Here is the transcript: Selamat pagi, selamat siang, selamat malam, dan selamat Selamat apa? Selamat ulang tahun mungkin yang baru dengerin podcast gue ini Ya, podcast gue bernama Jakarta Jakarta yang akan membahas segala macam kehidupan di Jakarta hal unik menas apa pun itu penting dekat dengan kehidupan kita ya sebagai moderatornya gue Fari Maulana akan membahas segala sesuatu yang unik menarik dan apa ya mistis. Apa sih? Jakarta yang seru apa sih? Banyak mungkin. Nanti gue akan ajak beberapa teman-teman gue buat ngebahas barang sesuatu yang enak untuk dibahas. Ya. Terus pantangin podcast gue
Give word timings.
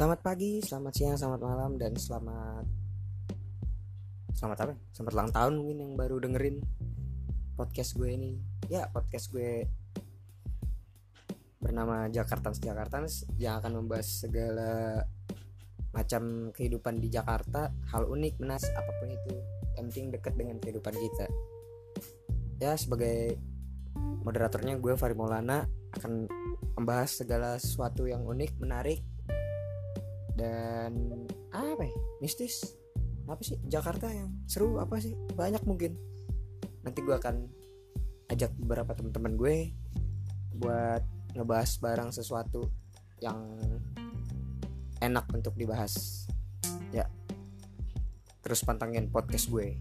Selamat 0.00 0.24
pagi, 0.24 0.64
selamat 0.64 0.92
siang, 0.96 1.12
selamat 1.20 1.40
malam, 1.44 1.76
dan 1.76 1.92
selamat 1.92 2.64
Selamat 4.32 4.58
apa? 4.64 4.74
Selamat 4.96 5.12
ulang 5.12 5.28
tahun 5.28 5.52
mungkin 5.60 5.76
yang 5.76 5.92
baru 5.92 6.16
dengerin 6.24 6.56
podcast 7.52 8.00
gue 8.00 8.08
ini 8.08 8.32
Ya, 8.72 8.88
podcast 8.88 9.28
gue 9.28 9.68
bernama 11.60 12.08
Jakarta 12.08 12.48
Jakarta 12.48 13.04
yang 13.36 13.60
akan 13.60 13.84
membahas 13.84 14.24
segala 14.24 15.04
macam 15.92 16.48
kehidupan 16.56 16.96
di 16.96 17.12
Jakarta 17.12 17.68
hal 17.92 18.08
unik 18.08 18.40
menas 18.40 18.64
apa 18.72 18.96
pun 19.04 19.12
itu 19.12 19.36
penting 19.76 20.16
dekat 20.16 20.32
dengan 20.32 20.56
kehidupan 20.64 20.96
kita 20.96 21.28
ya 22.56 22.72
sebagai 22.72 23.36
moderatornya 24.24 24.80
gue 24.80 24.96
Fari 24.96 25.12
Maulana 25.12 25.68
akan 25.92 26.24
membahas 26.80 27.20
segala 27.20 27.60
sesuatu 27.60 28.08
yang 28.08 28.24
unik 28.24 28.56
menarik 28.64 29.04
dan 30.40 30.92
apa 31.52 31.84
ya 31.84 31.96
mistis. 32.24 32.64
Apa 33.28 33.44
sih? 33.44 33.60
Jakarta 33.68 34.08
yang 34.08 34.32
seru 34.48 34.80
apa 34.80 34.96
sih? 34.96 35.12
Banyak 35.36 35.62
mungkin. 35.68 36.00
Nanti 36.80 37.04
gue 37.04 37.12
akan 37.12 37.44
ajak 38.32 38.56
beberapa 38.56 38.96
teman-teman 38.96 39.36
gue 39.36 39.56
buat 40.56 41.04
ngebahas 41.36 41.70
barang 41.78 42.10
sesuatu 42.16 42.72
yang 43.20 43.36
enak 45.04 45.28
untuk 45.36 45.52
dibahas. 45.60 46.24
Ya. 46.90 47.06
Terus 48.40 48.64
pantangin 48.64 49.12
podcast 49.12 49.52
gue 49.52 49.76